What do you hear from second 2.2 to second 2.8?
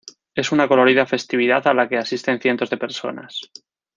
cientos de